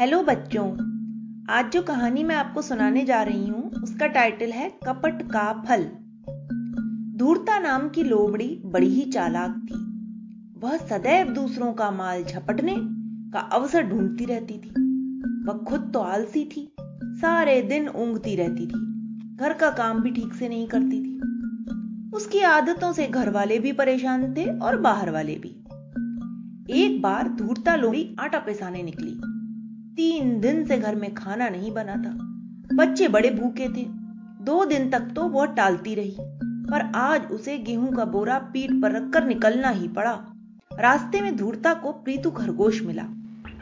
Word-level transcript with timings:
Hello 0.00 0.22
बच्चों। 0.22 0.64
आज 1.50 1.70
जो 1.72 1.82
कहानी 1.82 2.22
मैं 2.24 2.36
आपको 2.36 2.62
सुनाने 2.62 3.04
जा 3.04 3.22
रही 3.22 3.46
हूँ, 3.48 3.70
उसका 3.82 4.06
टाइटल 4.06 4.50
है 4.50 4.68
कपट 4.86 5.22
का 5.22 5.62
फल। 5.68 5.84
धूर्ता 7.16 7.58
नाम 7.58 7.88
की 7.88 8.02
लोमड़ी 8.02 8.62
बड़ी 8.64 8.88
ही 8.88 9.04
चालाक 9.10 9.50
थी। 9.50 9.74
वह 10.60 10.76
सदैव 10.76 11.26
दूसरों 11.26 11.72
का 11.72 11.90
माल 11.90 12.24
झपटने 12.24 12.74
का 13.32 13.38
अवसर 13.38 13.82
ढूंढती 13.82 14.24
रहती 14.24 14.54
थी। 14.54 14.70
वह 15.46 15.64
खुद 15.64 15.90
तो 15.94 16.00
आलसी 16.00 16.44
थी, 16.44 16.76
सारे 17.02 17.62
दिन 17.62 17.88
ऊंघती 17.88 18.36
रहती 18.36 18.66
थी, 18.66 18.80
घर 19.36 19.52
का 19.52 19.70
काम 19.70 20.00
भी 20.02 20.10
ठीक 20.10 20.34
से 20.34 20.48
नहीं 20.48 20.66
करती 20.66 21.02
थी। 21.02 22.10
उसकी 22.16 22.40
आदतों 22.40 22.92
से 22.92 23.06
घर 23.06 23.30
वाले 23.30 23.58
भी 23.58 23.72
परेशान 23.72 24.34
थे 24.34 24.58
और 24.58 24.80
बाहर 24.80 25.10
वाले 25.10 25.34
भी। 25.34 25.54
एक 26.84 27.00
बार 27.02 27.28
धूर्ता 27.28 27.76
लोमड़ी 27.76 28.16
आटा 28.20 28.38
पिसाने 28.38 28.82
निकली। 28.82 29.33
तीन 29.96 30.38
दिन 30.40 30.64
से 30.64 30.76
घर 30.78 30.94
में 30.94 31.14
खाना 31.14 31.48
नहीं 31.48 31.70
बना 31.72 31.94
था। 31.96 32.10
बच्चे 32.76 33.08
बड़े 33.08 33.30
भूखे 33.30 33.68
थे। 33.68 33.84
दो 34.44 34.64
दिन 34.64 34.88
तक 34.90 35.00
तो 35.16 35.22
वह 35.28 35.46
टालती 35.46 35.94
रही 35.94 36.16
पर 36.70 36.90
आज 36.96 37.26
उसे 37.26 37.56
गेहूँ 37.58 37.92
का 37.92 38.04
बोरा 38.04 38.38
पीठ 38.52 38.70
पर 38.82 38.92
रखकर 38.92 39.24
निकलना 39.24 39.68
ही 39.68 39.88
पड़ा। 39.88 40.12
रास्ते 40.70 41.20
में 41.20 41.36
धूर्ता 41.36 41.74
को 41.74 41.92
प्रीतु 41.92 42.30
खरगोश 42.30 42.82
मिला 42.82 43.02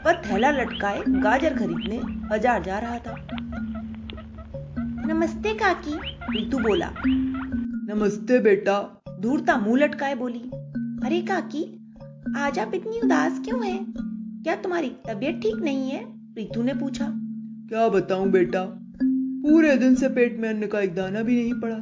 वह 0.05 0.13
थैला 0.21 0.51
लटकाए 0.51 1.03
गाजर 1.07 1.57
खरीदने 1.57 1.99
बाज़ार 2.29 2.63
जा 2.63 2.79
रहा 2.79 2.97
था। 2.97 3.15
नमस्ते 5.07 5.53
काकी 5.53 5.95
प्रीतु 6.25 6.59
बोला। 6.59 6.89
नमस्ते 6.97 8.39
बेटा। 8.39 8.79
धूर्ता 9.21 9.57
मुँह 9.57 9.79
लटकाए 9.79 10.15
बोली 10.15 10.39
अरे 11.05 11.21
काकी 11.21 11.63
आज 12.37 12.59
आप 12.59 12.73
इतनी 12.75 12.99
उदास 13.01 13.39
क्यों 13.45 13.65
हैं? 13.65 13.85
क्या 14.43 14.55
तुम्हारी 14.55 14.89
तबीयत 15.07 15.39
ठीक 15.43 15.55
नहीं 15.55 15.89
है? 15.89 16.12
प्रीतु 16.35 16.61
ने 16.63 16.73
पूछा 16.73 17.05
क्या 17.69 17.87
बताऊँ 17.89 18.29
बेटा? 18.31 18.61
पूरे 19.43 19.75
दिन 19.77 19.95
से 19.95 20.07
पेट 20.09 20.39
में 20.39 20.47
अन्न 20.49 20.67
का 20.67 20.79
एक 20.79 20.93
दाना 20.95 21.21
भी 21.21 21.35
नहीं 21.35 21.53
पड़ा। 21.61 21.75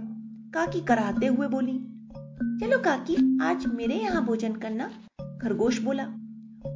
काकी 0.53 0.81
कराते 0.81 1.27
हुए 1.27 1.47
बोली 1.47 1.77
चलो 2.61 2.77
काकी 2.79 3.15
आज 3.43 3.65
मेरे 3.67 3.95
यहाँ 3.95 4.25
भोजन 4.25 4.55
करना। 4.55 4.89
खरगोश 5.43 5.79
बोला 5.81 6.03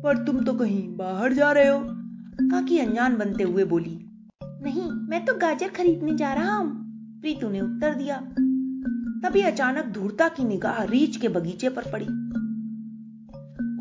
पर 0.04 0.24
तुम 0.26 0.44
तो 0.44 0.54
कहीं 0.54 0.88
बाहर 0.98 1.34
जा 1.34 1.52
रहे 1.52 1.68
हो। 1.68 1.80
काकी 2.44 2.80
अनजान 2.80 3.18
बनते 3.18 3.44
हुए 3.44 3.64
बोली 3.66 3.98
नहीं 4.42 4.90
मैं 5.10 5.24
तो 5.26 5.34
गाजर 5.38 5.70
खरीदने 5.70 6.16
जा 6.16 6.34
रहा 6.34 6.56
हूँ। 6.56 6.72
प्रीतु 7.22 7.50
ने 7.50 7.62
उत्तर 7.62 7.96
दिया 7.96 8.22
तभी 9.22 9.42
अचानक 9.44 9.94
धूर्ता 9.94 10.28
की 10.30 10.44
निगाह 10.44 10.84
रीछ 10.86 11.18
के 11.18 11.28
बगीचे 11.30 11.70
पर 11.70 11.92
पड़ी। 11.92 12.06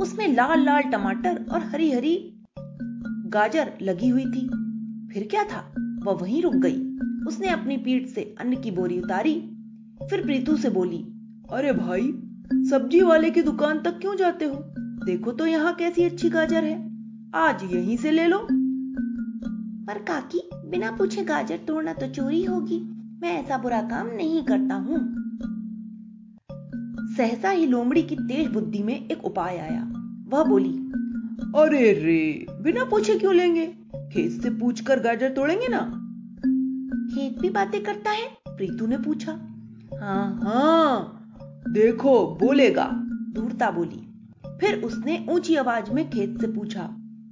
उसमें 0.02 0.28
लाल 0.28 0.64
लाल 0.64 0.82
टमाटर 0.82 1.44
और 1.52 1.60
हरी 1.64 1.92
हरी 1.92 2.16
गाजर 3.34 3.72
लगी 3.82 4.08
हुई 4.08 4.24
थी। 4.24 4.48
फिर 5.12 5.28
क्या 5.30 5.44
था? 5.44 5.74
वह 6.04 6.12
वहीं 6.12 6.42
रुक 6.42 6.54
गई। 6.54 6.96
उसने 7.26 7.48
अपनी 7.48 7.76
पीठ 7.76 8.06
से 8.06 8.34
अन्न 8.40 8.60
की 8.60 8.70
बोरी 8.70 8.98
उतारी, 9.00 9.34
फिर 10.10 10.22
प्रीतु 10.22 10.56
से 10.56 10.70
बोली, 10.70 10.98
अरे 11.52 11.72
भाई, 11.72 12.12
सब्ज़ी 12.70 13.02
वाले 13.02 13.30
की 13.30 13.42
दुकान 13.42 13.78
तक 13.78 13.98
क्यों 14.00 14.16
जाते 14.16 14.44
हो? 14.44 14.54
देखो 15.06 15.32
तो 15.32 15.46
यहाँ 15.46 15.74
कैसी 15.74 16.04
अच्छी 16.04 16.30
गाजर 16.30 16.64
है। 16.64 16.76
आज 17.34 17.62
यहीं 17.64 17.96
से 17.96 18.10
ले 18.10 18.26
लो। 18.26 18.38
पर 19.86 19.98
काकी, 19.98 20.50
बिना 20.54 20.90
पूछे 20.90 21.24
गाजर 21.24 21.56
तोड़ना 21.56 21.92
तो 21.92 22.08
चोरी 22.08 22.44
होगी। 22.44 22.80
मैं 23.22 23.42
ऐसा 23.42 23.58
बुरा 23.58 23.82
काम 23.82 24.06
नहीं 24.06 24.42
करता 24.42 24.74
हूँ। 24.74 24.98
सहसा 27.16 27.50
ही 27.50 27.66
लोमड़ी 27.66 28.02
की 28.02 28.16
तेज 28.16 28.48
बुद्धि 28.48 28.82
में 28.82 29.08
एक 29.08 29.24
उपाय 29.24 29.58
आया। 29.58 29.82
वह 30.28 30.44
बोली 30.44 30.78
अरे 31.44 31.92
रे, 31.92 32.46
बिना 32.62 32.84
पूछे 32.84 33.18
क्यों 33.18 33.34
लेंगे? 33.34 33.66
खेत 34.12 34.42
से 34.42 34.50
पूछकर 34.50 35.00
गाजर 35.00 35.30
तोड़ेंगे 35.30 35.66
ना? 35.68 35.80
खेत 37.14 37.38
भी 37.38 37.50
बातें 37.50 37.82
करता 37.82 38.10
है, 38.10 38.26
प्रीतु 38.48 38.86
ने 38.86 38.96
पूछा। 38.98 39.32
हाँ 40.00 40.40
हाँ 40.44 41.20
देखो, 41.68 42.14
बोलेगा 42.40 42.88
दूरता 43.34 43.70
बोली। 43.70 44.00
फिर 44.60 44.82
उसने 44.82 45.26
ऊँची 45.30 45.56
आवाज़ 45.56 45.92
में 45.92 46.10
खेत 46.10 46.40
से 46.40 46.46
पूछा 46.46 46.82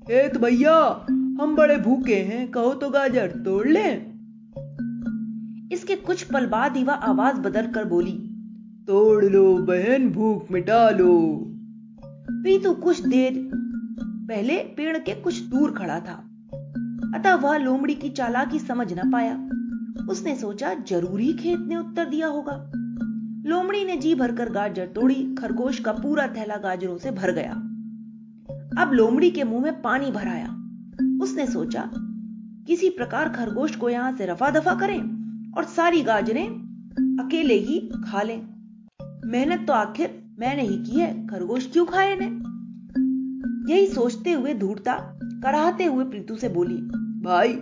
खेत 0.03 0.37
भैया, 0.37 1.07
हम 1.41 1.55
बड़े 1.57 1.77
भूखे 1.77 2.17
हैं, 2.17 2.51
कहो 2.51 2.75
तो 2.75 2.91
गाजर 2.91 3.31
तोड़ 3.45 3.67
ले? 3.69 3.89
इसके 5.75 5.97
कुछ 5.97 6.23
पल 6.23 6.47
बाद 6.47 6.77
ही 6.77 6.85
वह 6.85 6.93
आवाज़ 6.93 7.37
बदल 7.37 7.67
कर 7.67 7.85
बोली, 7.85 8.13
तोड़ 8.87 9.25
लो, 9.25 9.57
बहन, 9.59 10.11
भूख 10.11 10.51
मिटा 10.51 10.91
लो। 10.91 11.13
प्रीतु 12.33 12.75
कुछ 12.75 13.01
देर 13.07 13.62
पहले 14.33 14.57
पेड़ 14.77 14.99
के 14.99 15.15
कुछ 15.15 15.41
दूर 15.41 15.71
खड़ा 15.71 16.01
था। 16.01 16.13
अतः 17.15 17.35
वह 17.35 17.57
लोमड़ी 17.57 17.95
की 17.95 18.09
चालाकी 18.09 18.59
समझ 18.59 18.93
न 18.93 19.11
पाया। 19.11 19.35
उसने 20.13 20.35
सोचा, 20.37 20.75
ज़रूरी 20.75 21.33
खेत 21.33 21.59
ने 21.61 21.77
उत्तर 21.77 22.05
दिया 22.05 22.27
होगा। 22.27 22.55
लोमड़ी 23.47 23.85
ने 23.85 23.97
जी 23.97 24.15
भरकर 24.15 24.51
गाजर 24.51 24.87
तोड़ी, 24.87 25.35
खरगोश 25.39 25.81
का 25.81 25.93
पूरा 25.93 26.27
थैला 26.27 26.57
गाजरों 26.57 26.99
से 26.99 27.11
भर 27.11 27.33
गया। 27.33 27.53
अब 28.83 28.93
लोमड़ी 28.93 29.31
के 29.31 29.45
मुँह 29.45 29.63
में 29.63 29.83
पानी 29.83 30.11
भराया 30.11 30.47
उसने 31.23 31.47
सोचा, 31.47 31.91
किसी 32.67 32.89
प्रकार 32.91 33.29
खरगोश 33.29 33.77
को 33.77 33.89
यहाँ 33.89 34.17
से 34.17 34.27
रफा 34.27 34.51
दफ़ा 34.51 34.75
करें 34.75 35.53
और 35.53 35.65
सारी 35.65 36.03
गाजरें 36.03 36.47
अकेले 37.27 37.55
ही 37.55 37.79
खा 38.07 38.23
लें। 38.23 38.41
मेहनत 39.25 39.67
तो 39.67 39.73
आखिर 39.73 40.23
मैंने 40.39 40.63
ही 40.63 40.79
की 40.79 41.01
है, 41.01 41.27
खरगोश 41.27 41.71
क्यों 41.73 41.87
खाए 41.87 42.17
ने 42.21 42.52
यही 43.69 43.87
सोचते 43.87 44.33
हुए 44.33 44.55
धूर्ता 44.55 44.95
कराहते 45.43 45.85
हुए 45.85 46.05
प्रीतु 46.05 46.37
से 46.37 46.49
बोली, 46.49 46.77
भाई, 47.23 47.53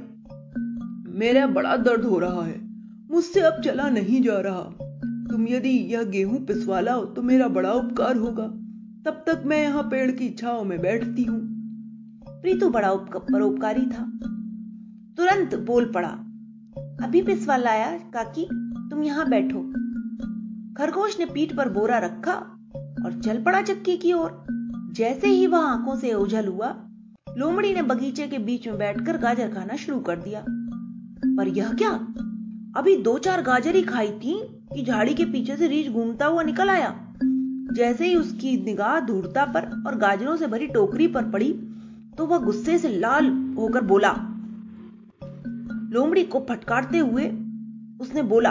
मेरा 1.18 1.46
बड़ा 1.46 1.76
दर्द 1.76 2.04
हो 2.04 2.18
रहा 2.18 2.44
है। 2.44 2.58
मुझसे 3.10 3.40
अब 3.40 3.60
चला 3.62 3.88
नहीं 3.88 4.22
जा 4.22 4.38
रहा। 4.40 4.62
तुम 5.30 5.46
यदि 5.48 5.70
यह 5.92 6.02
गेहूँ 6.02 6.44
पिसवा 6.46 6.80
लाओ 6.80 7.04
तो 7.04 7.22
मेरा 7.22 7.48
बड़ा 7.48 7.72
उपकार 7.72 8.16
होगा। 8.16 8.46
तब 9.04 9.22
तक 9.26 9.42
मैं 9.46 9.62
यहाँ 9.62 9.82
पेड़ 9.82 10.10
की 10.10 10.28
छाओ 10.30 10.64
में 10.64 10.80
बैठती 10.80 11.24
हूँ। 11.24 11.40
प्रीतु 12.42 12.70
बड़ा 12.70 12.94
परोपकारी 12.94 13.86
था। 13.86 14.04
तुरंत 15.16 15.54
बोल 15.66 15.90
पड़ा, 15.94 16.08
अभी 17.04 17.22
पिसवा 17.22 17.56
लाया 17.56 17.90
काकी, 18.14 18.44
तुम 18.90 19.02
यहाँ 19.02 19.28
बैठो। 19.28 19.62
खरगोश 20.74 21.18
ने 21.18 21.26
पीठ 21.26 21.56
पर 21.56 21.68
बोरा 21.68 21.98
रखा 21.98 22.34
और 23.04 23.20
चल 23.24 23.42
पड़ा 23.42 23.62
चक्की 23.62 23.96
की 23.96 24.12
ओर। 24.12 24.30
जैसे 24.92 25.28
ही 25.28 25.46
वह 25.46 25.58
आँखों 25.58 25.96
से 25.96 26.12
ओझल 26.14 26.46
हुआ, 26.46 26.74
लोमड़ी 27.36 27.74
ने 27.74 27.82
बगीचे 27.82 28.26
के 28.28 28.38
बीच 28.38 28.66
में 28.68 28.78
बैठकर 28.78 29.16
गाजर 29.16 29.48
खाना 29.48 29.76
शुरू 29.76 29.98
कर 30.00 30.16
दिया। 30.16 30.44
पर 31.36 31.48
यह 31.48 31.72
क्या? 31.72 31.90
अभी 32.76 32.96
दो 32.96 33.18
चार 33.18 33.42
गाजर 33.42 33.76
ही 33.76 33.82
खाई 33.82 34.08
थी 34.08 34.34
कि 34.74 34.84
झाड़ी 34.84 35.14
के 35.14 35.24
पीछे 35.24 35.56
से 35.56 35.66
रीछ 35.66 35.88
घूमता 35.88 36.26
हुआ 36.26 36.42
निकल 36.42 36.70
आया। 36.70 36.90
जैसे 37.72 38.06
ही 38.06 38.16
उसकी 38.16 38.56
निगाह 38.64 38.98
धूरता 39.00 39.44
पर 39.44 39.66
और 39.86 39.96
गाजरों 39.96 40.36
से 40.36 40.46
भरी 40.46 40.66
टोकरी 40.66 41.06
पर 41.06 41.30
पड़ी 41.30 41.52
तो 42.18 42.26
वह 42.26 42.38
गुस्से 42.38 42.78
से 42.78 42.88
लाल 42.88 43.30
होकर 43.58 43.84
बोला, 43.84 44.12
लोमड़ी 45.92 46.24
को 46.24 46.40
फटकारते 46.48 46.98
हुए 46.98 47.26
उसने 48.00 48.22
बोला, 48.22 48.50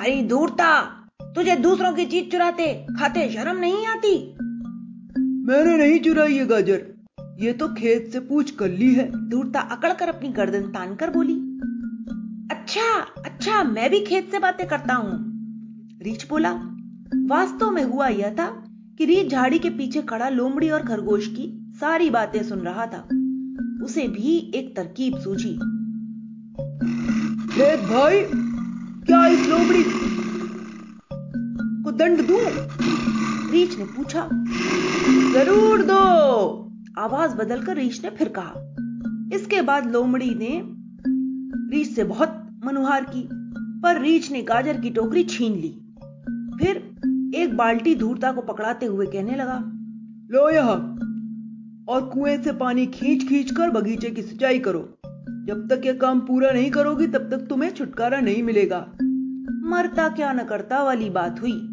अरे 0.00 0.22
धूरता, 0.22 0.80
तुझे 1.24 1.56
दूसरों 1.56 1.92
की 1.92 2.04
चीज़ 2.06 2.30
चुराते 2.30 2.74
खाते 2.98 3.28
शर्म 3.30 3.58
नहीं 3.58 3.86
आती? 3.86 4.16
मैंने 5.50 5.76
नहीं 5.76 5.98
चुराई 6.00 6.32
ये 6.32 6.44
गाजर। 6.46 6.82
ये 7.40 7.52
तो 7.52 7.66
खेत 7.68 8.10
से 8.12 8.20
पूछ 8.20 8.50
कर 8.50 8.68
ली 8.70 8.92
है। 8.94 9.04
दूरता 9.28 9.60
अकड़ 9.70 9.92
कर 9.92 10.08
अपनी 10.08 10.28
गर्दन 10.28 10.66
तान 10.68 10.94
कर 10.94 11.10
बोली 11.10 11.34
अच्छा 12.50 12.84
अच्छा 13.24 13.62
मैं 13.64 13.88
भी 13.90 14.00
खेत 14.00 14.30
से 14.30 14.38
बातें 14.38 14.66
करता 14.68 14.94
हूँ। 14.94 15.16
रीछ 16.02 16.28
बोला 16.28 16.52
वास्तव 17.26 17.70
में 17.70 17.82
हुआ 17.84 18.08
यह 18.08 18.34
था 18.34 18.46
कि 18.98 19.04
रीछ 19.04 19.30
झाड़ी 19.30 19.58
के 19.58 19.70
पीछे 19.70 20.02
खड़ा 20.02 20.28
लोमड़ी 20.28 20.70
और 20.70 20.86
खरगोश 20.86 21.26
की 21.26 21.48
सारी 21.80 22.10
बातें 22.10 22.42
सुन 22.42 22.60
रहा 22.60 22.86
था। 22.86 23.00
उसे 23.84 24.06
भी 24.08 24.36
एक 24.54 24.74
तरकीब 24.76 25.18
सूझी। 25.18 25.54
खेत 27.48 27.80
भाई 27.88 28.22
क्या 29.06 29.26
इस 29.26 29.48
लोमड़ी 29.48 29.82
को 31.84 31.92
दंड 31.92 32.26
दूँ? 32.26 32.40
रीछ 33.50 33.78
ने 33.78 33.84
पूछा, 33.84 34.28
ज़रूर 35.32 35.82
दो। 35.82 35.96
आवाज़ 36.98 37.34
बदलकर 37.34 37.76
रीछ 37.76 38.04
ने 38.04 38.10
फिर 38.10 38.28
कहा। 38.28 38.52
इसके 39.36 39.62
बाद 39.62 39.90
लोमड़ी 39.92 40.34
ने 40.34 40.62
रीछ 41.70 41.90
से 41.90 42.04
बहुत 42.04 42.60
मनुहार 42.64 43.04
की, 43.04 43.28
पर 43.80 44.00
रीछ 44.00 44.30
ने 44.32 44.42
गाजर 44.42 44.80
की 44.80 44.90
टोकरी 44.90 45.24
छीन 45.24 45.52
ली। 45.52 45.68
फिर 46.58 46.76
एक 47.34 47.56
बाल्टी 47.56 47.94
धूरता 47.94 48.32
को 48.32 48.40
पकड़ाते 48.42 48.86
हुए 48.86 49.06
कहने 49.06 49.36
लगा, 49.36 49.58
लो 50.30 50.50
यहाँ, 50.50 50.96
और 51.88 52.06
कुएँ 52.06 52.36
से 52.42 52.52
पानी 52.52 52.86
खींच 52.86 53.28
खींच 53.28 53.50
कर 53.50 53.70
बगीचे 53.70 54.10
की 54.10 54.22
सिंचाई 54.22 54.58
करो। 54.58 54.88
जब 55.46 55.66
तक 55.70 55.86
यह 55.86 55.92
काम 55.92 56.20
पूरा 56.20 56.50
नहीं 56.50 56.70
करोगी, 56.70 57.06
तब 57.06 57.30
तक 57.30 57.46
तुम्हें 57.48 57.70
छुटकारा 57.70 58.20
नहीं 58.20 58.42
मिलेगा। 58.42 58.86
मरता 59.62 60.08
क्या 60.08 60.32
न 60.32 60.44
करता 60.44 60.82
वाली 60.82 61.10
बात 61.10 61.40
हुई। 61.42 61.69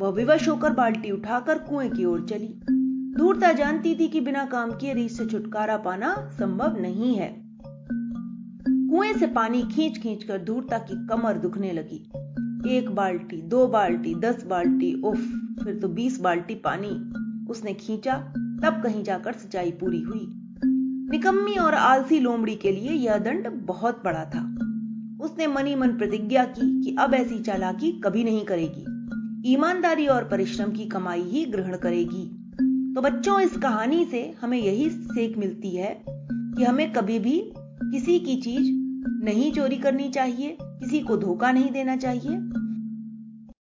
वह 0.00 0.10
विवश 0.10 0.48
होकर 0.48 0.72
बाल्टी 0.72 1.10
उठाकर 1.10 1.58
कुएँ 1.58 1.90
की 1.90 2.04
ओर 2.04 2.26
चली। 2.30 2.60
दूरता 3.16 3.52
जानती 3.52 3.94
थी 3.94 4.08
कि 4.08 4.20
बिना 4.20 4.44
काम 4.44 4.70
किए 4.70 4.94
रीस 4.94 5.18
से 5.18 5.26
छुटकारा 5.26 5.76
पाना 5.76 6.16
संभव 6.16 6.80
नहीं 6.80 7.14
है। 7.14 7.42
कुएँ 8.66 9.12
से 9.12 9.26
पानी 9.26 9.62
खींच 9.62 9.98
खींच 9.98 10.24
कर 10.24 10.38
धूर्ता 10.38 10.78
की 10.78 11.06
कमर 11.06 11.38
दुखने 11.38 11.72
लगी। 11.72 12.10
एक 12.76 12.90
बाल्टी, 12.90 13.42
दो 13.42 13.66
बाल्टी, 13.66 14.14
दस 14.14 14.46
बाल्टी, 14.46 15.02
उफ, 15.02 15.18
फिर 15.64 15.78
तो 15.82 15.88
बीस 15.88 16.20
बाल्टी 16.20 16.54
पानी 16.54 17.12
उसने 17.50 17.74
खींचा, 17.74 18.14
तब 18.36 18.80
कहीं 18.84 19.04
जाकर 19.04 19.32
सिंचाई 19.32 19.70
पूरी 19.70 20.00
हुई। 20.00 20.32
निकम्मी 21.10 21.56
और 21.56 21.74
आलसी 21.74 22.20
लोमड़ी 22.20 22.54
के 22.54 22.72
लिए 22.72 22.90
यह 22.90 23.18
दंड 23.18 23.48
बहुत 23.48 24.02
बड़ा 24.04 24.24
था। 24.24 24.54
उसने 25.24 25.46
मनी 25.46 25.74
मन 25.74 25.88
प्रतिज्ञा 25.88 26.44
की 26.44 26.82
कि 26.82 26.96
अब 26.98 27.14
ऐसी 27.14 27.38
चालाकी 27.38 28.00
कभी 28.00 28.24
नहीं 28.24 28.44
करेगी। 28.44 28.99
ईमानदारी 29.46 30.06
और 30.06 30.24
परिश्रम 30.24 30.72
की 30.72 30.84
कमाई 30.84 31.22
ही 31.22 31.44
ग्रहण 31.44 31.76
करेगी। 31.76 32.26
तो 32.94 33.00
बच्चों, 33.00 33.40
इस 33.40 33.56
कहानी 33.56 34.04
से 34.04 34.34
हमें 34.40 34.58
यही 34.58 34.90
सीख 34.90 35.38
मिलती 35.38 35.76
है 35.76 36.04
कि 36.30 36.64
हमें 36.64 36.92
कभी 36.92 37.18
भी 37.18 37.52
किसी 37.58 38.18
की 38.18 38.36
चीज़ 38.36 38.70
नहीं 39.24 39.52
चोरी 39.52 39.76
करनी 39.76 40.08
चाहिए, 40.08 40.58
किसी 40.62 41.00
को 41.00 41.16
धोखा 41.16 41.52
नहीं 41.52 41.70
देना 41.70 41.96
चाहिए। 41.96 42.59